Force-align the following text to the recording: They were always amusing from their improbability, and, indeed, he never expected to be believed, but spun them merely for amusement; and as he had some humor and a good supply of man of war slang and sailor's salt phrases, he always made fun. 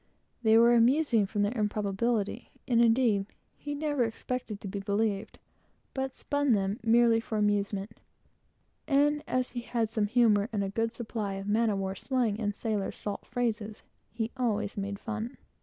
They 0.41 0.57
were 0.57 0.69
always 0.69 0.79
amusing 0.79 1.27
from 1.27 1.43
their 1.43 1.55
improbability, 1.55 2.49
and, 2.67 2.81
indeed, 2.83 3.27
he 3.55 3.75
never 3.75 4.03
expected 4.03 4.59
to 4.59 4.67
be 4.67 4.79
believed, 4.79 5.37
but 5.93 6.17
spun 6.17 6.53
them 6.53 6.79
merely 6.81 7.19
for 7.19 7.37
amusement; 7.37 7.99
and 8.87 9.23
as 9.27 9.51
he 9.51 9.61
had 9.61 9.91
some 9.91 10.07
humor 10.07 10.49
and 10.51 10.63
a 10.63 10.69
good 10.69 10.91
supply 10.91 11.33
of 11.33 11.47
man 11.47 11.69
of 11.69 11.77
war 11.77 11.93
slang 11.93 12.39
and 12.39 12.55
sailor's 12.55 12.97
salt 12.97 13.27
phrases, 13.27 13.83
he 14.11 14.31
always 14.35 14.75
made 14.75 14.97
fun. 14.97 15.37